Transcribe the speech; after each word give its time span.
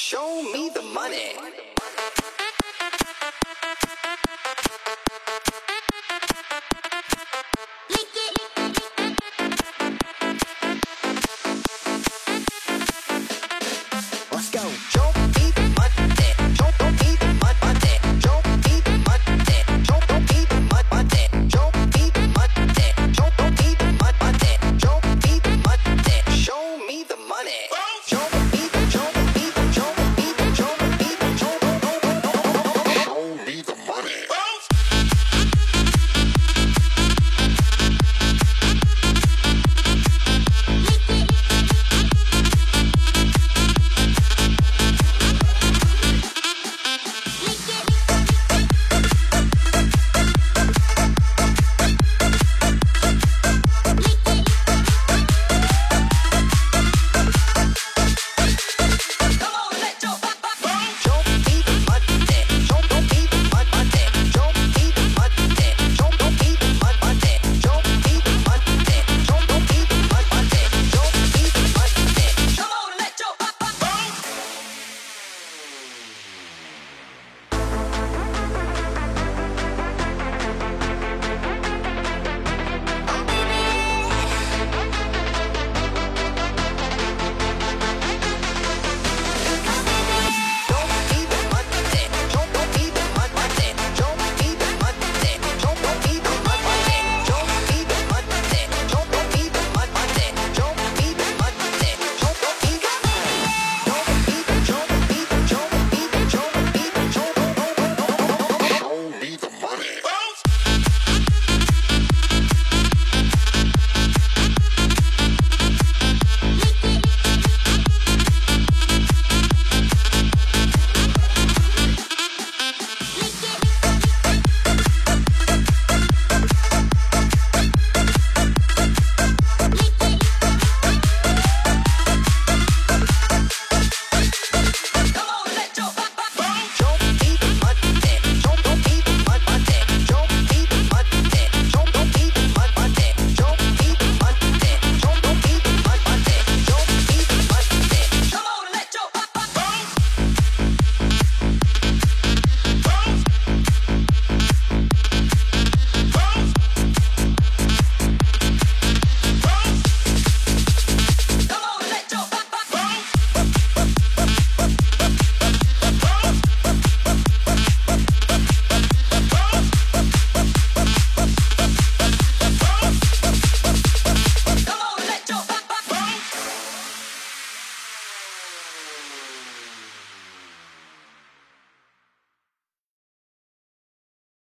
Show 0.00 0.42
me 0.52 0.70
the 0.72 0.80
money. 0.80 1.34